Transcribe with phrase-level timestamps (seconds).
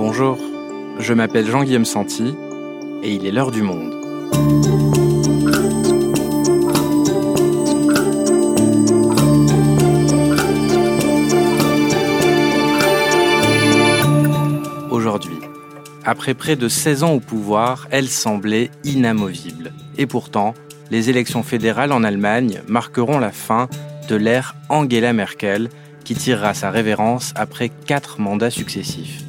[0.00, 0.38] Bonjour,
[1.00, 2.32] je m'appelle Jean-Guillaume Santi
[3.02, 3.94] et il est l'heure du monde.
[14.92, 15.40] Aujourd'hui,
[16.04, 19.72] après près de 16 ans au pouvoir, elle semblait inamovible.
[19.96, 20.54] Et pourtant,
[20.92, 23.68] les élections fédérales en Allemagne marqueront la fin
[24.08, 25.70] de l'ère Angela Merkel,
[26.04, 29.24] qui tirera sa révérence après quatre mandats successifs.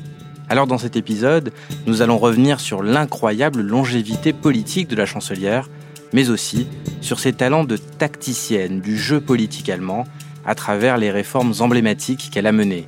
[0.49, 1.53] Alors dans cet épisode,
[1.85, 5.70] nous allons revenir sur l'incroyable longévité politique de la chancelière,
[6.12, 6.67] mais aussi
[7.02, 10.05] sur ses talents de tacticienne du jeu politique allemand
[10.45, 12.88] à travers les réformes emblématiques qu'elle a menées.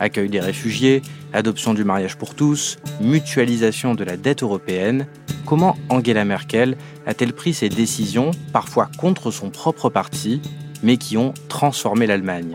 [0.00, 1.00] Accueil des réfugiés,
[1.32, 5.06] adoption du mariage pour tous, mutualisation de la dette européenne.
[5.46, 10.42] Comment Angela Merkel a-t-elle pris ces décisions, parfois contre son propre parti,
[10.82, 12.54] mais qui ont transformé l'Allemagne?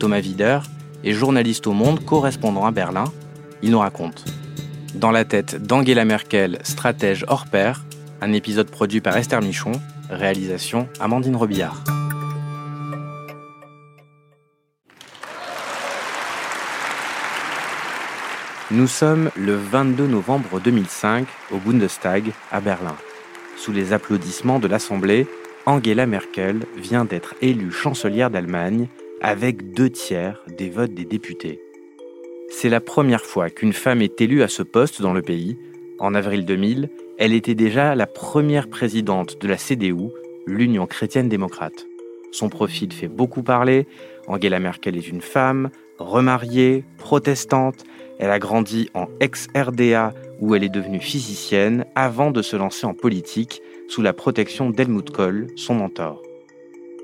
[0.00, 0.58] Thomas Wider
[1.04, 3.04] est journaliste au Monde, correspondant à Berlin,
[3.64, 4.26] il nous raconte.
[4.94, 7.84] Dans la tête d'Angela Merkel, stratège hors pair,
[8.20, 9.72] un épisode produit par Esther Michon,
[10.10, 11.82] réalisation Amandine Robillard.
[18.70, 22.96] Nous sommes le 22 novembre 2005 au Bundestag à Berlin.
[23.56, 25.26] Sous les applaudissements de l'Assemblée,
[25.64, 28.88] Angela Merkel vient d'être élue chancelière d'Allemagne
[29.22, 31.63] avec deux tiers des votes des députés.
[32.50, 35.56] C'est la première fois qu'une femme est élue à ce poste dans le pays.
[35.98, 40.10] En avril 2000, elle était déjà la première présidente de la CDU,
[40.46, 41.86] l'Union chrétienne démocrate.
[42.32, 43.86] Son profil fait beaucoup parler.
[44.26, 47.84] Angela Merkel est une femme, remariée, protestante.
[48.18, 52.94] Elle a grandi en ex-RDA où elle est devenue physicienne avant de se lancer en
[52.94, 56.22] politique sous la protection d'Helmut Kohl, son mentor.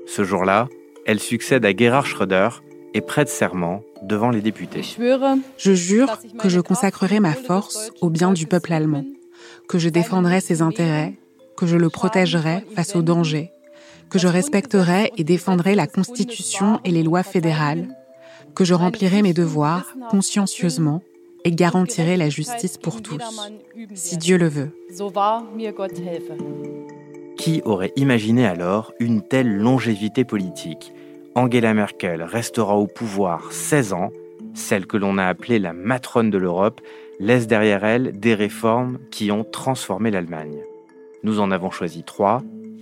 [0.05, 0.67] Ce jour-là,
[1.05, 2.49] elle succède à Gerhard Schröder,
[2.93, 4.83] et prête serment devant les députés.
[5.57, 9.05] Je jure que je consacrerai ma force au bien du peuple allemand,
[9.67, 11.13] que je défendrai ses intérêts,
[11.57, 13.51] que je le protégerai face aux dangers,
[14.09, 17.87] que je respecterai et défendrai la Constitution et les lois fédérales,
[18.55, 21.01] que je remplirai mes devoirs consciencieusement
[21.43, 23.21] et garantirai la justice pour tous,
[23.93, 24.71] si Dieu le veut.
[27.37, 30.93] Qui aurait imaginé alors une telle longévité politique
[31.33, 34.11] Angela Merkel restera au pouvoir 16 ans,
[34.53, 36.81] celle que l'on a appelée la matrone de l'Europe
[37.21, 40.57] laisse derrière elle des réformes qui ont transformé l'Allemagne.
[41.23, 42.41] Nous en avons choisi trois.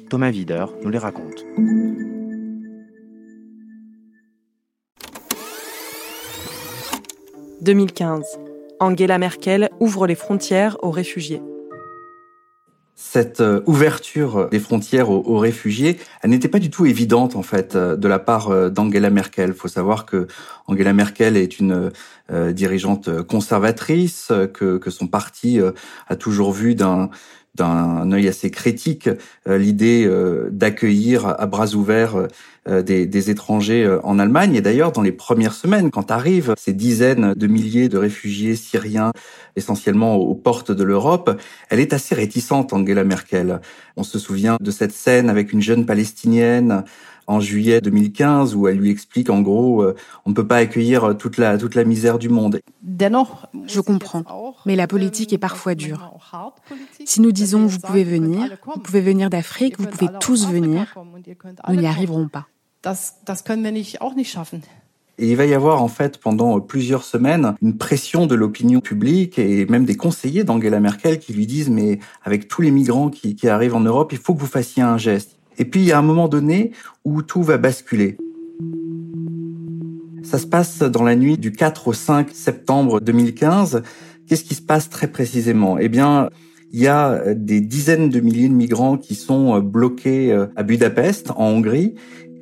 [0.09, 1.45] Thomas Wider nous les raconte.
[7.61, 8.39] «2015.
[8.79, 11.41] Angela Merkel ouvre les frontières aux réfugiés
[13.01, 17.75] cette euh, ouverture des frontières aux, réfugiés, elle n'était pas du tout évidente en fait
[17.75, 19.51] euh, de la part euh, d'Angela Merkel.
[19.51, 20.27] Il faut savoir que
[20.67, 21.91] Angela Merkel est une
[22.51, 25.59] dirigeante conservatrice, que, que son parti
[26.07, 27.09] a toujours vu d'un
[27.55, 29.09] d'un œil assez critique
[29.47, 30.07] l'idée
[30.51, 32.27] d'accueillir à bras ouverts
[32.67, 34.55] des, des, étrangers en Allemagne.
[34.55, 39.11] Et d'ailleurs, dans les premières semaines, quand arrivent ces dizaines de milliers de réfugiés syriens
[39.55, 41.39] essentiellement aux portes de l'Europe,
[41.69, 43.61] elle est assez réticente, Angela Merkel.
[43.97, 46.83] On se souvient de cette scène avec une jeune palestinienne
[47.29, 49.95] en juillet 2015 où elle lui explique en gros euh,
[50.25, 52.59] on ne peut pas accueillir toute la toute la misère du monde.
[53.67, 54.23] Je comprends,
[54.65, 56.11] mais la politique est parfois dure.
[57.05, 60.95] Si nous disons vous pouvez venir, vous pouvez venir d'Afrique, vous pouvez tous venir,
[61.67, 62.47] nous n'y arriverons pas.
[65.17, 69.37] Et il va y avoir en fait pendant plusieurs semaines une pression de l'opinion publique
[69.37, 73.35] et même des conseillers d'Angela Merkel qui lui disent mais avec tous les migrants qui,
[73.49, 75.37] arrivent en Europe, il faut que vous fassiez un geste.
[75.57, 76.71] Et puis il y a un moment donné
[77.03, 78.15] où tout va basculer.
[80.23, 83.83] Ça se passe dans la nuit du 4 au 5 septembre 2015.
[84.25, 85.77] Qu'est-ce qui se passe très précisément?
[85.77, 86.29] Eh bien,
[86.71, 91.47] il y a des dizaines de milliers de migrants qui sont bloqués à Budapest, en
[91.47, 91.95] Hongrie,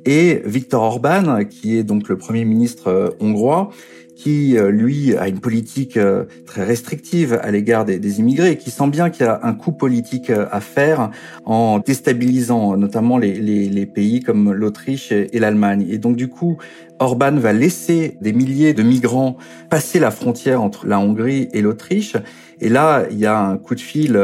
[0.08, 3.68] et Viktor Orban, qui est donc le premier ministre euh, hongrois,
[4.16, 8.70] qui euh, lui a une politique euh, très restrictive à l'égard des, immigrés et qui
[8.70, 11.10] sent bien qu'il y a un coup politique à faire
[11.44, 15.86] en déstabilisant notamment les, les pays comme l'Autriche et l'Allemagne.
[15.90, 16.56] Et donc du coup,
[17.00, 19.36] Orban va laisser des milliers de migrants
[19.68, 22.16] passer la frontière entre la Hongrie et l'Autriche.
[22.62, 24.18] Et là, il y a un coup de fil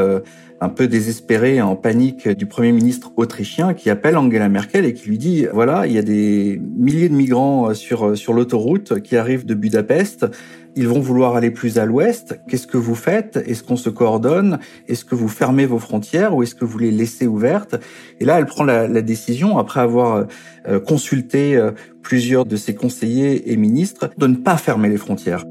[0.65, 5.11] un peu désespéré, en panique du Premier ministre autrichien qui appelle Angela Merkel et qui
[5.11, 9.01] lui dit, voilà, il y a des milliers de migrants euh, sur, euh, sur l'autoroute
[9.01, 10.27] qui arrivent de Budapest,
[10.75, 12.41] ils vont vouloir aller plus à l'ouest.
[12.49, 13.37] Qu'est-ce que vous faites?
[13.47, 14.59] Est-ce qu'on se coordonne?
[14.89, 17.77] Est-ce que vous fermez vos frontières ou est-ce que vous les laissez ouvertes?
[18.19, 20.27] Et là, elle prend la, décision, après avoir
[20.67, 21.61] euh, consulté
[22.03, 25.45] plusieurs de ses conseillers et ministres, de ne pas fermer les frontières.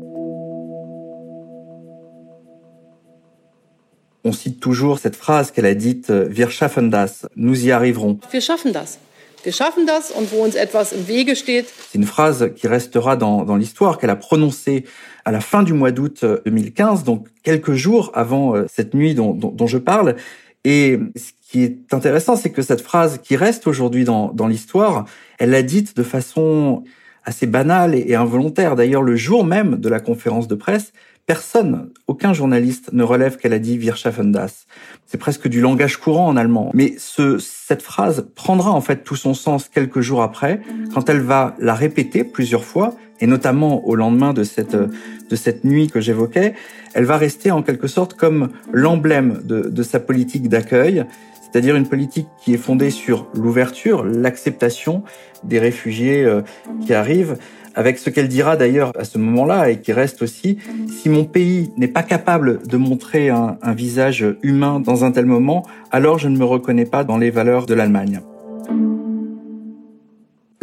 [4.23, 8.19] On cite toujours cette phrase qu'elle a dite Wir schaffen das, nous y arriverons.
[8.31, 8.99] Wir schaffen das.
[9.43, 11.65] Wir schaffen das und wo uns etwas im Wege steht.
[11.91, 14.85] C'est une phrase qui restera dans, dans l'histoire qu'elle a prononcée
[15.25, 19.51] à la fin du mois d'août 2015, donc quelques jours avant cette nuit dont, dont,
[19.51, 20.15] dont je parle.
[20.63, 25.05] Et ce qui est intéressant, c'est que cette phrase qui reste aujourd'hui dans, dans l'histoire,
[25.39, 26.83] elle l'a dite de façon
[27.25, 28.75] assez banale et involontaire.
[28.75, 30.93] D'ailleurs, le jour même de la conférence de presse,
[31.25, 34.65] personne, aucun journaliste ne relève qu'elle a dit Wir schaffen das.
[35.05, 36.71] C'est presque du langage courant en allemand.
[36.73, 40.61] Mais ce, cette phrase prendra en fait tout son sens quelques jours après,
[40.93, 45.63] quand elle va la répéter plusieurs fois, et notamment au lendemain de cette, de cette
[45.63, 46.53] nuit que j'évoquais,
[46.93, 51.05] elle va rester en quelque sorte comme l'emblème de, de sa politique d'accueil,
[51.53, 55.03] c'est-à-dire une politique qui est fondée sur l'ouverture, l'acceptation
[55.43, 56.41] des réfugiés euh,
[56.83, 57.37] qui arrivent,
[57.75, 60.57] avec ce qu'elle dira d'ailleurs à ce moment-là et qui reste aussi,
[60.89, 65.25] si mon pays n'est pas capable de montrer un, un, visage humain dans un tel
[65.25, 68.19] moment, alors je ne me reconnais pas dans les valeurs de l'Allemagne.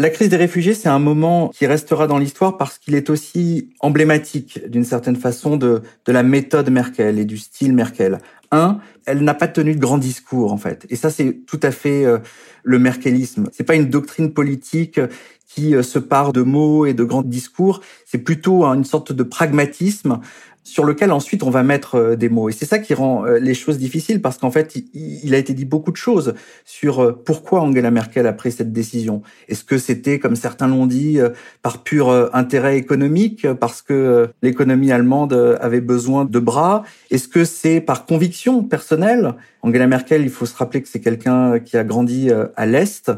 [0.01, 3.69] La crise des réfugiés, c'est un moment qui restera dans l'histoire parce qu'il est aussi
[3.81, 8.17] emblématique d'une certaine façon de, de la méthode Merkel et du style Merkel.
[8.51, 11.71] Un, elle n'a pas tenu de grands discours en fait, et ça c'est tout à
[11.71, 12.17] fait euh,
[12.63, 13.51] le merkelisme.
[13.53, 14.99] C'est pas une doctrine politique
[15.47, 17.83] qui euh, se part de mots et de grands discours.
[18.07, 20.21] C'est plutôt une sorte de pragmatisme
[20.63, 22.49] sur lequel ensuite on va mettre euh, des mots.
[22.49, 25.55] Et c'est ça qui rend euh, les choses difficiles parce qu'en fait, il a été
[25.55, 26.35] dit beaucoup de choses
[26.65, 29.23] sur pourquoi Angela Merkel a pris cette décision.
[29.49, 31.19] Est-ce que c'était, comme certains l'ont dit,
[31.63, 36.83] par pur intérêt économique, parce que l'économie allemande avait besoin de bras?
[37.11, 39.35] Est-ce que c'est par conviction personnelle?
[39.63, 43.11] Angela Merkel, il faut se rappeler que c'est quelqu'un qui a grandi à l'Est,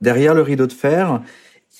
[0.00, 1.20] derrière le rideau de fer,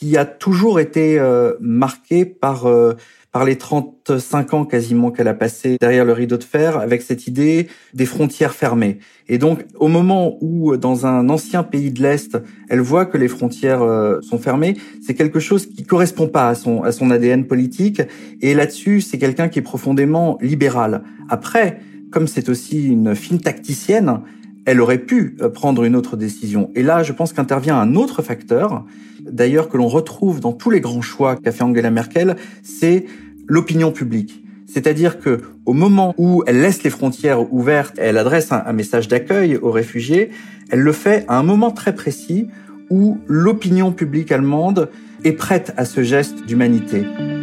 [0.00, 2.94] qui a toujours été euh, marqué par euh,
[3.32, 7.29] par les 35 ans quasiment qu'elle a passé derrière le rideau de fer avec cette
[7.29, 8.99] idée des frontières fermées.
[9.29, 12.38] Et donc au moment où dans un ancien pays de l'Est,
[12.69, 14.76] elle voit que les frontières euh, sont fermées,
[15.06, 18.00] c'est quelque chose qui correspond pas à son à son ADN politique
[18.41, 21.03] et là-dessus, c'est quelqu'un qui est profondément libéral.
[21.29, 21.79] Après,
[22.11, 24.23] comme c'est aussi une fine tacticienne,
[24.66, 26.70] elle aurait pu prendre une autre décision.
[26.74, 28.84] Et là, je pense qu'intervient un autre facteur
[29.24, 33.06] d'ailleurs que l'on retrouve dans tous les grands choix qu'a fait Angela Merkel, c'est
[33.46, 34.44] l'opinion publique.
[34.66, 39.56] C'est-à-dire que au moment où elle laisse les frontières ouvertes, elle adresse un, message d'accueil
[39.56, 40.30] aux réfugiés,
[40.70, 42.48] elle le fait à un moment très précis
[42.88, 44.88] où l'opinion publique allemande
[45.24, 47.04] est prête à ce geste d'humanité.«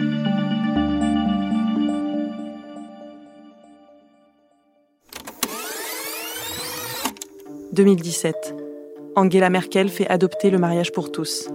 [7.77, 8.55] 2017.
[9.15, 11.47] Angela Merkel fait adopter le mariage pour tous.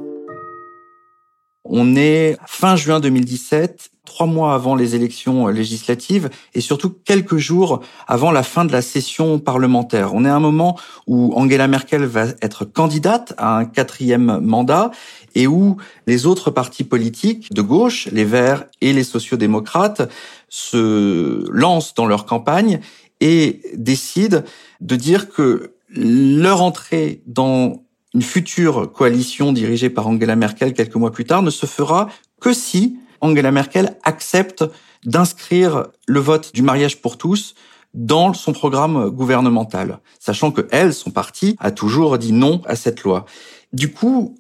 [1.65, 7.83] On est fin juin 2017, trois mois avant les élections législatives et surtout quelques jours
[8.07, 10.15] avant la fin de la session parlementaire.
[10.15, 10.79] On est à un moment
[11.09, 14.93] où Angela Merkel va être candidate à un quatrième mandat
[15.35, 15.77] et où
[16.07, 20.09] les autres partis politiques de gauche, les Verts et les sociodémocrates,
[20.49, 22.79] se lancent dans leur campagne
[23.21, 24.43] et décident
[24.81, 27.85] de dire que leur entrée dans
[28.15, 32.09] une future coalition dirigée par Angela Merkel quelques mois plus tard ne se fera
[32.41, 34.65] que si Angela Merkel accepte
[35.05, 37.55] d'inscrire le vote du mariage pour tous
[37.95, 43.03] dans son programme gouvernemental, sachant que elle, son parti, a toujours dit non à cette
[43.03, 43.27] loi.
[43.73, 44.37] Du coup,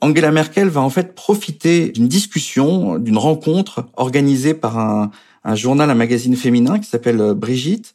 [0.00, 5.10] Angela Merkel va en fait profiter d'une discussion, d'une rencontre organisée par un,
[5.44, 7.94] un journal, un magazine féminin qui s'appelle Brigitte.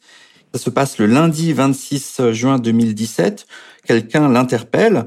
[0.54, 3.46] Ça se passe le lundi 26 juin 2017
[3.86, 5.06] quelqu'un l'interpelle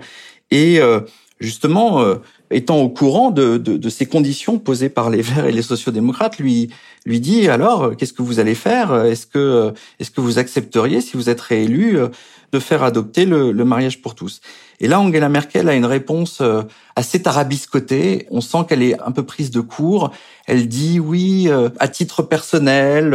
[0.51, 1.01] et euh,
[1.39, 2.15] justement, euh,
[2.51, 6.69] étant au courant de, de, ces conditions posées par les Verts et les sociodémocrates, lui
[7.05, 9.05] lui dit alors qu'est-ce que vous allez faire?
[9.05, 11.97] Est-ce que est-ce que vous accepteriez si vous êtes réélu
[12.55, 14.39] de faire adopter le, mariage pour tous
[14.79, 16.41] Et là, Angela Merkel a une réponse
[16.95, 18.27] assez tarabiscotée.
[18.31, 20.11] On sent qu'elle est un peu prise de court.
[20.47, 23.13] Elle dit oui, à titre personnel,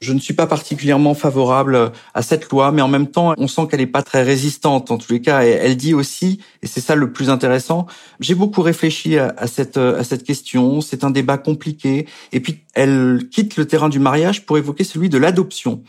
[0.00, 3.62] je ne suis pas particulièrement favorable à cette loi, mais en même temps, on sent
[3.70, 5.44] qu'elle n'est pas très résistante en tous les cas.
[5.44, 7.86] Et elle dit aussi, et c'est ça le plus intéressant,
[8.20, 10.80] j'ai beaucoup réfléchi à, cette à cette question.
[10.80, 12.06] C'est un débat compliqué.
[12.32, 15.82] Et puis elle quitte le terrain du mariage pour évoquer celui de l'adoption.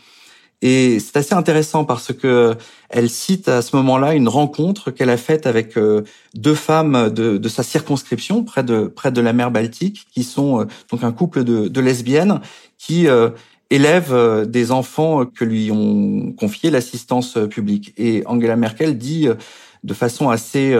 [0.62, 2.54] Et c'est assez intéressant parce que
[2.88, 6.02] elle cite à ce moment-là une rencontre qu'elle a faite avec euh,
[6.34, 10.64] deux femmes de, sa circonscription près de près de la mer Baltique, qui sont euh,
[10.90, 12.40] donc un couple de, lesbiennes
[12.78, 13.30] qui euh,
[13.68, 17.92] élève euh, des enfants que lui ont confié l'assistance publique.
[17.98, 19.28] Et Angela Merkel dit
[19.84, 20.74] de façon assez,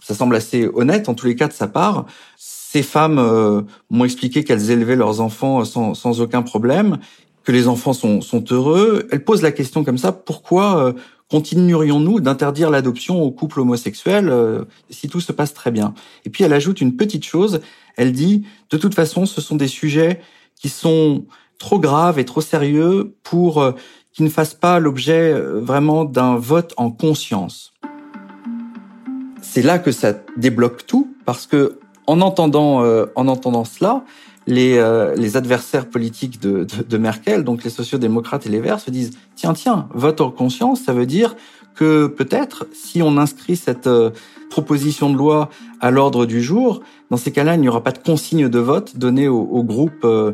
[0.00, 4.42] ça semble assez honnête en tous les cas de sa part, ces femmes m'ont expliqué
[4.42, 6.98] qu'elles élevaient leurs enfants sans aucun problème
[7.44, 9.06] que les enfants sont, sont heureux.
[9.10, 10.92] Elle pose la question comme ça, pourquoi euh,
[11.30, 15.94] continuerions-nous d'interdire l'adoption aux couples homosexuels euh, si tout se passe très bien?
[16.24, 17.60] Et puis elle ajoute une petite chose,
[17.96, 20.20] elle dit, de toute façon, ce sont des sujets
[20.60, 21.24] qui sont
[21.58, 23.72] trop graves et trop sérieux pour euh,
[24.12, 27.72] qu'ils ne fassent pas l'objet vraiment d'un vote en conscience.
[29.40, 32.84] C'est là que ça débloque tout, parce que en entendant,
[33.14, 34.04] en entendant cela,
[34.46, 38.80] les, euh, les adversaires politiques de, de, de, Merkel, donc les sociodémocrates et les Verts,
[38.80, 41.36] se disent tiens tiens, vote en conscience, ça veut dire
[41.74, 44.10] que peut-être si on inscrit cette euh,
[44.50, 45.48] proposition de loi
[45.80, 48.96] à l'ordre du jour, dans ces cas-là, il n'y aura pas de consigne de vote
[48.96, 50.32] donnée au, au groupe euh,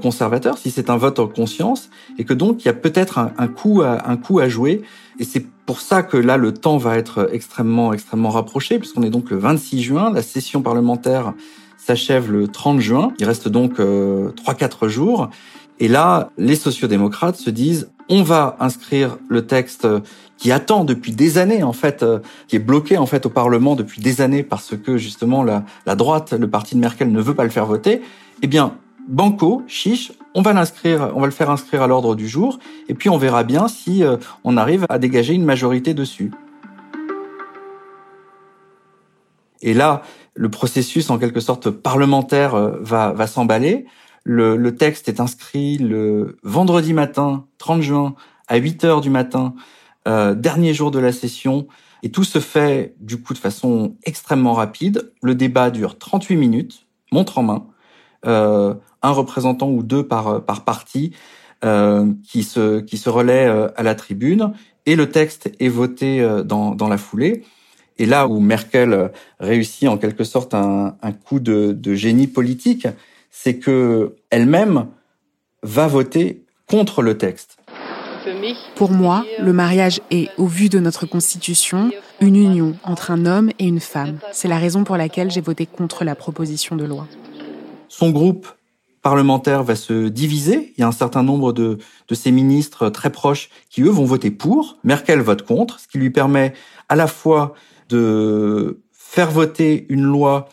[0.00, 3.32] conservateur, si c'est un vote en conscience, et que donc il y a peut-être un,
[3.38, 4.82] un, coup à, un coup à jouer.
[5.18, 9.10] Et c'est pour ça que là, le temps va être extrêmement extrêmement rapproché, puisqu'on est
[9.10, 11.34] donc le 26 juin, la session parlementaire
[11.86, 13.12] s'achève le 30 juin.
[13.18, 15.30] Il reste donc euh, 3-4 jours.
[15.78, 19.86] Et là, les sociodémocrates se disent, on va inscrire le texte
[20.36, 23.76] qui attend depuis des années, en fait, euh, qui est bloqué, en fait, au Parlement
[23.76, 27.34] depuis des années parce que, justement, la, la droite, le parti de Merkel ne veut
[27.34, 28.02] pas le faire voter.
[28.42, 28.74] Eh bien,
[29.06, 32.94] banco, chiche, on va l'inscrire, on va le faire inscrire à l'ordre du jour, et
[32.94, 36.32] puis on verra bien si euh, on arrive à dégager une majorité dessus.
[39.62, 40.02] Et là,
[40.36, 43.86] le processus en quelque sorte parlementaire euh, va, va s'emballer.
[44.24, 48.14] Le, le, texte est inscrit le vendredi matin, 30 juin,
[48.48, 49.54] à 8 heures du matin,
[50.08, 51.66] euh, dernier jour de la session.
[52.02, 55.12] Et tout se fait du coup de façon extrêmement rapide.
[55.22, 57.66] Le débat dure 38 minutes, montre en main,
[58.26, 61.12] euh, un représentant ou deux par, par parti
[61.64, 64.52] euh, qui, se, qui se relaient euh, à la tribune.
[64.84, 67.42] Et le texte est voté dans, dans la foulée.
[67.98, 69.10] Et là où Merkel
[69.40, 72.86] réussit en quelque sorte un, un coup de, de, génie politique,
[73.30, 74.86] c'est que elle-même
[75.62, 77.58] va voter contre le texte.
[78.74, 83.50] Pour moi, le mariage est, au vu de notre Constitution, une union entre un homme
[83.58, 84.18] et une femme.
[84.32, 87.06] C'est la raison pour laquelle j'ai voté contre la proposition de loi.
[87.88, 88.48] Son groupe
[89.00, 90.72] parlementaire va se diviser.
[90.76, 94.04] Il y a un certain nombre de, de ses ministres très proches qui, eux, vont
[94.04, 94.78] voter pour.
[94.82, 96.52] Merkel vote contre, ce qui lui permet
[96.88, 97.54] à la fois
[97.88, 100.48] de faire voter une loi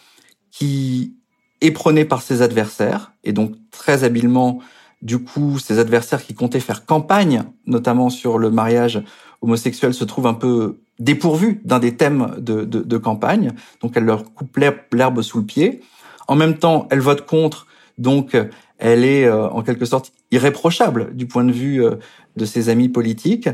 [0.51, 1.15] qui
[1.61, 4.59] est prônée par ses adversaires, et donc très habilement,
[5.01, 9.01] du coup, ses adversaires qui comptaient faire campagne, notamment sur le mariage
[9.41, 14.33] homosexuel, se trouvent un peu dépourvus d'un des thèmes de, de, campagne, donc elle leur
[14.33, 14.57] coupe
[14.91, 15.81] l'herbe sous le pied.
[16.27, 18.37] En même temps, elle vote contre, donc
[18.77, 21.95] elle est euh, en quelque sorte irréprochable du point de vue euh,
[22.35, 23.49] de ses amis politiques.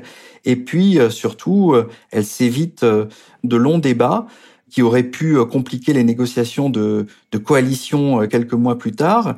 [0.45, 1.75] Et puis euh, surtout,
[2.11, 4.27] elle s'évite de longs débats
[4.69, 9.35] qui auraient pu compliquer les négociations de, de coalition quelques mois plus tard.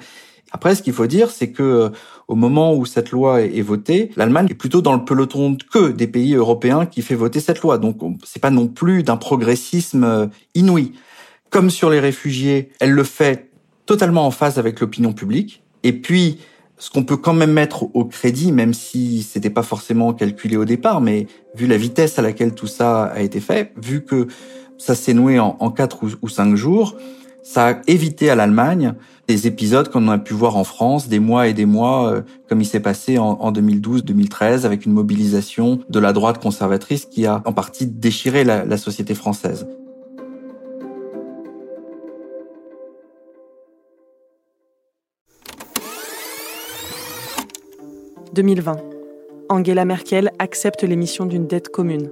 [0.51, 1.91] Après, ce qu'il faut dire, c'est que
[2.27, 6.07] au moment où cette loi est, votée, l'Allemagne est plutôt dans le peloton queue des
[6.07, 7.77] pays européens qui fait voter cette loi.
[7.77, 10.93] Donc, c'est pas non plus d'un progressisme inouï.
[11.49, 13.49] Comme sur les réfugiés, elle le fait
[13.85, 15.63] totalement en phase avec l'opinion publique.
[15.83, 16.39] Et puis,
[16.81, 20.65] ce qu'on peut quand même mettre au crédit, même si c'était pas forcément calculé au
[20.65, 24.25] départ, mais vu la vitesse à laquelle tout ça a été fait, vu que
[24.79, 26.95] ça s'est noué en, quatre ou, cinq jours,
[27.43, 28.95] ça a évité à l'Allemagne
[29.27, 32.61] des épisodes qu'on a pu voir en France, des mois et des mois, euh, comme
[32.61, 37.43] il s'est passé en, en 2012-2013, avec une mobilisation de la droite conservatrice qui a
[37.45, 39.67] en partie déchiré la société française.
[48.33, 48.77] 2020.
[49.49, 52.09] Angela Merkel accepte l'émission d'une dette commune.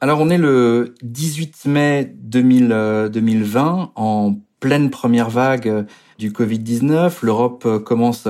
[0.00, 5.84] Alors on est le 18 mai 2000, 2020, euh, en pleine première vague euh,
[6.18, 7.10] du Covid-19.
[7.22, 8.28] L'Europe euh, commence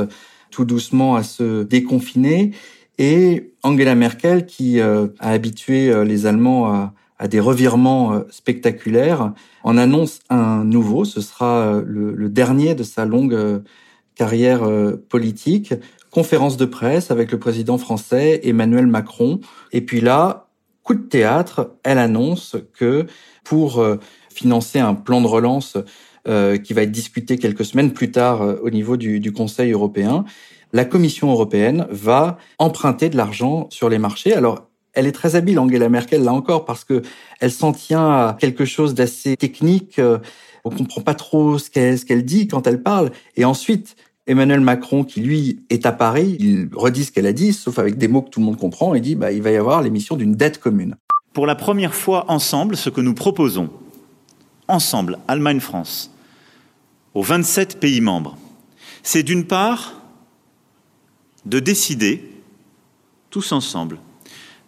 [0.52, 2.52] tout doucement à se déconfiner
[2.98, 9.32] et Angela Merkel, qui a habitué les Allemands à, des revirements spectaculaires,
[9.64, 11.04] en annonce un nouveau.
[11.04, 13.64] Ce sera le dernier de sa longue
[14.14, 14.62] carrière
[15.08, 15.74] politique
[16.14, 19.40] conférence de presse avec le président français Emmanuel Macron.
[19.72, 20.46] Et puis là,
[20.84, 23.06] coup de théâtre, elle annonce que
[23.42, 23.98] pour euh,
[24.32, 25.76] financer un plan de relance
[26.28, 29.72] euh, qui va être discuté quelques semaines plus tard euh, au niveau du, du Conseil
[29.72, 30.24] européen,
[30.72, 34.34] la Commission européenne va emprunter de l'argent sur les marchés.
[34.34, 37.02] Alors, elle est très habile, Angela Merkel, là encore, parce que
[37.40, 40.00] elle s'en tient à quelque chose d'assez technique.
[40.62, 43.10] On comprend pas trop ce qu'elle qu'elle dit quand elle parle.
[43.36, 47.52] Et ensuite, Emmanuel Macron, qui lui est à Paris, il redit ce qu'elle a dit,
[47.52, 49.56] sauf avec des mots que tout le monde comprend, et dit bah, il va y
[49.56, 50.96] avoir l'émission d'une dette commune.
[51.34, 53.68] Pour la première fois ensemble, ce que nous proposons,
[54.66, 56.10] ensemble, Allemagne-France,
[57.12, 58.38] aux 27 pays membres,
[59.02, 60.00] c'est d'une part
[61.44, 62.30] de décider,
[63.28, 63.98] tous ensemble,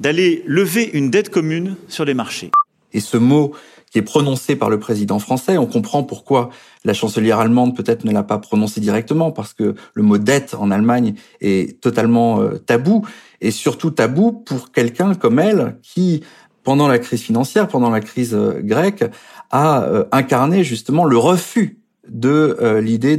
[0.01, 2.51] d'aller lever une dette commune sur les marchés.
[2.97, 3.53] Et ce mot
[3.93, 6.49] qui est prononcé par le président français, on comprend pourquoi
[6.85, 10.71] la chancelière allemande peut-être ne l'a pas prononcé directement, parce que le mot dette en
[10.71, 13.07] Allemagne est totalement euh, tabou,
[13.43, 16.23] et surtout tabou pour quelqu'un comme elle qui,
[16.65, 19.05] pendant la crise financière, pendant la crise euh, grecque,
[19.50, 23.19] a euh, incarné justement le refus de l'idée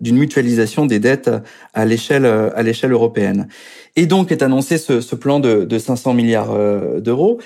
[0.00, 1.30] d'une mutualisation des dettes
[1.74, 3.46] à l'échelle européenne.
[3.94, 6.56] Et donc est annoncé ce, plan de 500 milliards
[7.02, 7.40] d'euros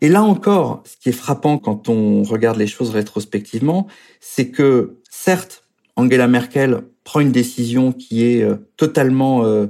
[0.00, 3.88] et là encore, ce qui est frappant quand on regarde les choses rétrospectivement,
[4.20, 5.64] c'est que certes,
[5.96, 9.66] Angela Merkel prend une décision qui est euh, totalement euh,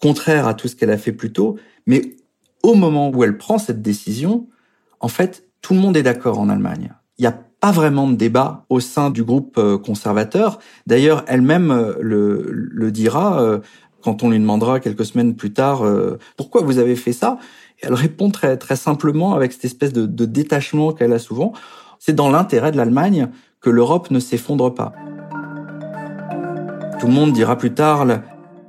[0.00, 2.16] contraire à tout ce qu'elle a fait plus tôt, mais
[2.62, 4.46] au moment où elle prend cette décision,
[5.00, 6.92] en fait, tout le monde est d'accord en Allemagne.
[7.18, 10.60] Il n'y a pas vraiment de débat au sein du groupe euh, conservateur.
[10.86, 13.60] D'ailleurs, elle-même le, le, dira
[14.00, 15.84] quand on lui demandera quelques semaines plus tard
[16.36, 17.38] pourquoi vous avez fait ça?
[17.82, 21.52] Elle répond très, très simplement avec cette espèce de, détachement qu'elle a souvent.
[21.98, 23.28] C'est dans l'intérêt de l'Allemagne
[23.60, 24.92] que l'Europe ne s'effondre pas.
[27.00, 28.06] Tout le monde dira plus tard,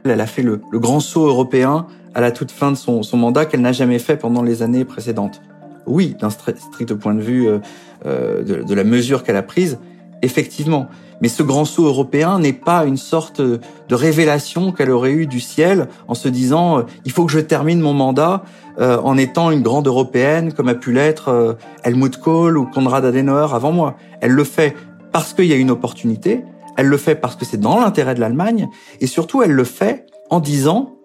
[0.03, 3.45] elle a fait le, grand saut européen à la toute fin de son, son mandat
[3.45, 5.41] qu'elle n'a jamais fait pendant les années précédentes.
[5.85, 7.59] Oui, d'un strict point de vue euh,
[8.05, 9.79] euh de, de la mesure qu'elle a prise,
[10.21, 10.87] effectivement.
[11.21, 15.39] Mais ce grand saut européen n'est pas une sorte de révélation qu'elle aurait eue du
[15.39, 18.43] ciel en se disant euh, il faut que je termine mon mandat
[18.79, 21.53] euh, en étant une grande européenne comme a pu l'être euh,
[21.83, 23.95] Helmut Kohl ou Konrad Adenauer avant moi.
[24.21, 24.75] Elle le fait
[25.11, 26.43] parce qu'il y a une opportunité,
[26.75, 30.07] elle le fait parce que c'est dans l'intérêt de l'Allemagne et surtout elle le fait
[30.29, 30.95] en disant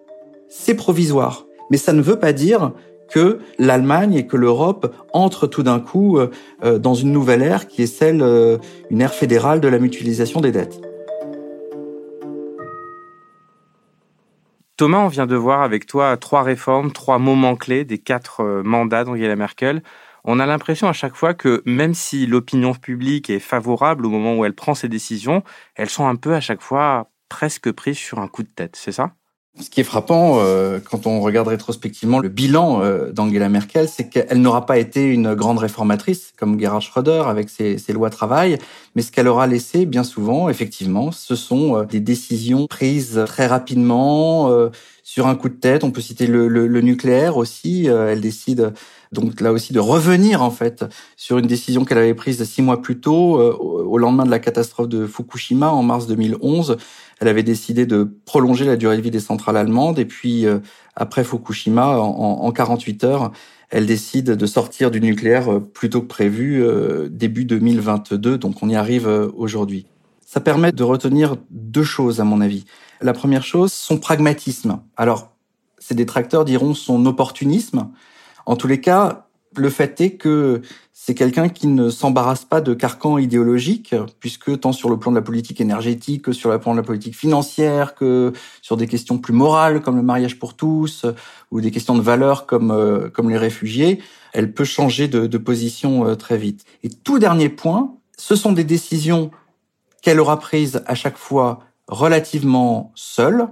[0.49, 1.45] c'est provisoire.
[1.69, 2.71] Mais ça ne veut pas dire
[3.09, 6.29] que l'Allemagne et que l'Europe entrent tout d'un coup euh,
[6.63, 8.57] euh, dans une nouvelle ère qui est celle, euh,
[8.89, 10.81] une ère fédérale de la mutualisation des dettes.
[14.77, 19.03] Thomas, on vient de voir avec toi trois réformes, trois moments clés des quatre mandats
[19.03, 19.83] d'Angela Merkel.
[20.23, 24.37] On a l'impression à chaque fois que même si l'opinion publique est favorable au moment
[24.37, 25.43] où elle prend ses décisions,
[25.75, 28.93] elles sont un peu à chaque fois presque prises sur un coup de tête, c'est
[28.93, 29.11] ça?
[29.61, 34.07] Ce qui est frappant euh, quand on regarde rétrospectivement le bilan euh, d'Angela Merkel, c'est
[34.09, 38.57] qu'elle n'aura pas été une grande réformatrice comme Gerhard Schröder avec ses, ses lois travail,
[38.95, 43.47] mais ce qu'elle aura laissé bien souvent, effectivement, ce sont euh, des décisions prises très
[43.47, 44.49] rapidement
[45.03, 45.83] sur un coup de tête.
[45.83, 47.87] On peut citer le, le, le nucléaire aussi.
[47.87, 48.73] elle décide
[49.11, 52.81] donc là aussi de revenir en fait sur une décision qu'elle avait prise six mois
[52.81, 56.77] plus tôt, au lendemain de la catastrophe de Fukushima en mars 2011
[57.19, 60.59] elle avait décidé de prolonger la durée de vie des centrales allemandes et puis euh,
[60.95, 63.31] après Fukushima, en, en, 48 heures,
[63.69, 68.37] elle décide de sortir du nucléaire euh, plus tôt que prévu euh, début 2022.
[68.37, 69.85] Donc on y arrive aujourd'hui.
[70.25, 72.65] Ça permet de retenir deux choses à mon avis.
[73.01, 74.79] La première chose, son pragmatisme.
[74.95, 75.31] Alors,
[75.79, 77.89] ses détracteurs diront son opportunisme.
[78.45, 80.61] En tous les cas, le fait est que
[80.93, 85.15] c'est quelqu'un qui ne s'embarrasse pas de carcans idéologiques, puisque tant sur le plan de
[85.15, 89.17] la politique énergétique que sur le plan de la politique financière, que sur des questions
[89.17, 91.05] plus morales comme le mariage pour tous,
[91.51, 94.01] ou des questions de valeur comme, euh, comme les réfugiés,
[94.33, 96.65] elle peut changer de, de position euh, très vite.
[96.83, 99.31] Et tout dernier point, ce sont des décisions
[100.01, 103.47] qu'elle aura prises à chaque fois relativement seule,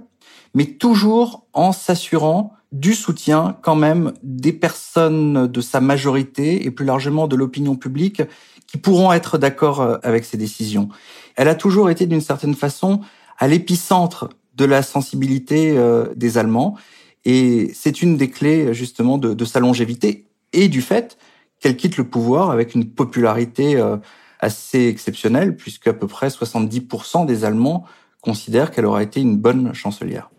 [0.54, 6.84] mais toujours en s'assurant du soutien quand même des personnes de sa majorité et plus
[6.84, 8.22] largement de l'opinion publique
[8.66, 10.88] qui pourront être d'accord euh, avec ses décisions.
[11.36, 13.00] Elle a toujours été d'une certaine façon
[13.38, 16.76] à l'épicentre de la sensibilité euh, des Allemands
[17.24, 21.16] et c'est une des clés justement de, sa longévité et du fait
[21.60, 23.96] qu'elle quitte le pouvoir avec une popularité euh,
[24.40, 27.84] assez exceptionnelle puisque à peu près 70% des Allemands
[28.20, 30.30] considèrent qu'elle aura été une bonne chancelière.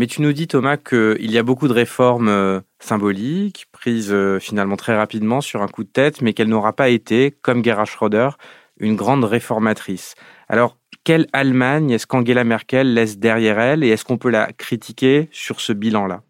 [0.00, 4.38] Mais tu nous dis, Thomas, qu'il y a beaucoup de réformes euh, symboliques, prises euh,
[4.38, 7.84] finalement très rapidement sur un coup de tête, mais qu'elle n'aura pas été, comme Gerhard
[7.84, 8.30] Schröder,
[8.78, 10.14] une grande réformatrice.
[10.48, 15.28] Alors, quelle Allemagne est-ce qu'Angela Merkel laisse derrière elle et est-ce qu'on peut la critiquer
[15.32, 16.22] sur ce bilan-là?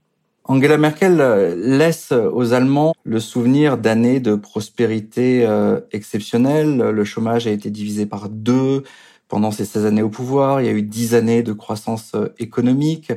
[0.42, 5.48] Angela Merkel euh, laisse aux Allemands le souvenir d'années de prospérité
[5.92, 6.76] exceptionnelle.
[6.76, 8.82] Le chômage a été divisé par deux
[9.28, 10.60] pendant ces 16 années au pouvoir.
[10.60, 13.12] Il y a eu 10 années de croissance économique.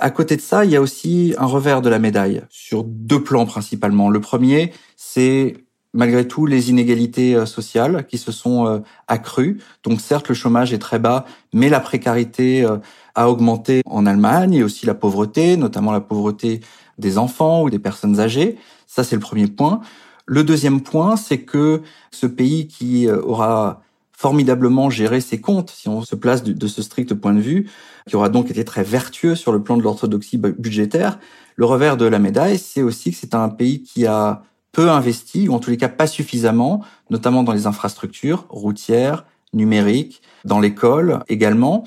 [0.00, 3.22] À côté de ça, il y a aussi un revers de la médaille sur deux
[3.22, 4.08] plans principalement.
[4.08, 5.58] Le premier, c'est
[5.92, 9.60] malgré tout les inégalités euh, sociales qui se sont euh, accrues.
[9.82, 12.78] Donc certes, le chômage est très bas, mais la précarité euh,
[13.14, 16.62] a augmenté en Allemagne et aussi la pauvreté, notamment la pauvreté
[16.96, 18.56] des enfants ou des personnes âgées.
[18.86, 19.80] Ça, c'est le premier point.
[20.24, 23.82] Le deuxième point, c'est que ce pays qui aura
[24.20, 27.70] formidablement géré ses comptes, si on se place de, ce strict point de vue,
[28.06, 31.18] qui aura donc été très vertueux sur le plan de l'orthodoxie budgétaire.
[31.56, 35.48] Le revers de la médaille, c'est aussi que c'est un pays qui a peu investi,
[35.48, 41.20] ou en tous les cas pas suffisamment, notamment dans les infrastructures routières, numériques, dans l'école
[41.30, 41.84] également,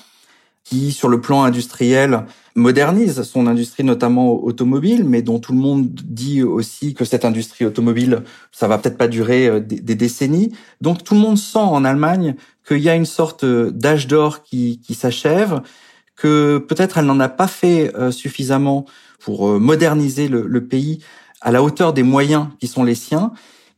[0.63, 5.89] qui, sur le plan industriel, modernise son industrie, notamment automobile, mais dont tout le monde
[5.93, 10.54] dit aussi que cette industrie automobile, ça va peut-être pas durer euh, des, décennies.
[10.82, 12.36] Donc tout le monde sent en Allemagne
[12.67, 15.62] qu'il y a une sorte d'âge d'or qui, qui s'achève,
[16.15, 18.86] que peut-être elle n'en a pas fait euh, suffisamment
[19.19, 20.99] pour euh, moderniser le, pays
[21.41, 23.34] à la hauteur des moyens qui sont les siens.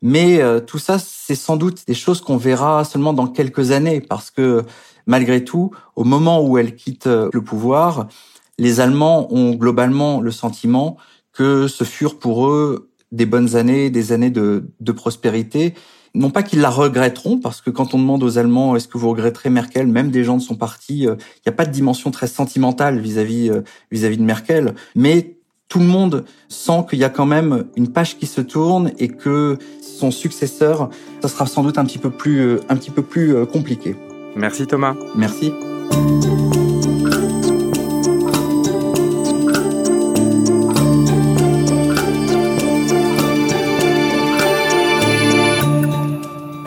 [0.07, 4.29] Mais tout ça, c'est sans doute des choses qu'on verra seulement dans quelques années, parce
[4.29, 4.63] que
[5.07, 8.07] malgré tout, au moment où elle quitte le pouvoir,
[8.59, 10.97] les Allemands ont globalement le sentiment
[11.33, 14.63] que ce furent pour eux des bonnes années, des années de,
[14.95, 15.73] prospérité.
[16.13, 19.09] Non pas qu'ils la regretteront, parce que quand on demande aux Allemands est-ce que vous
[19.09, 22.09] regretterez Merkel, même des gens de son parti, euh, il n'y a pas de dimension
[22.09, 25.35] très sentimentale vis-à-vis euh, vis-à-vis de Merkel, mais
[25.67, 29.09] tout le monde sent qu'il y a quand même une page qui se tourne et
[29.09, 29.57] que
[29.95, 30.89] son successeur,
[31.21, 33.95] ça sera sans doute un petit peu plus euh, un petit peu plus compliqué.
[34.35, 34.95] Merci Thomas.
[35.15, 35.53] Merci.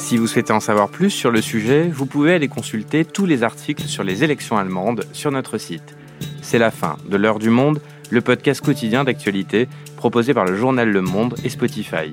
[0.08, 3.42] Si vous souhaitez en savoir plus sur le sujet, vous pouvez aller consulter tous les
[3.42, 5.96] articles sur les élections allemandes sur notre site.
[6.40, 10.90] C'est la fin de L'heure du monde, le podcast quotidien d'actualité proposé par le journal
[10.90, 12.12] Le Monde et Spotify.